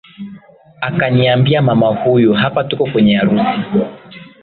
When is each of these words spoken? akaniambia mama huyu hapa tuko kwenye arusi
akaniambia 0.81 1.61
mama 1.61 1.87
huyu 1.87 2.33
hapa 2.33 2.63
tuko 2.63 2.85
kwenye 2.85 3.19
arusi 3.19 3.63